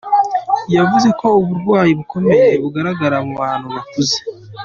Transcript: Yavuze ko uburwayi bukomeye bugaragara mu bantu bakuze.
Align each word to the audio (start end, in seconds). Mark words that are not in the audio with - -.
Yavuze 0.75 1.07
ko 1.19 1.27
uburwayi 1.41 1.91
bukomeye 1.99 2.47
bugaragara 2.63 3.17
mu 3.25 3.33
bantu 3.41 3.67
bakuze. 3.75 4.17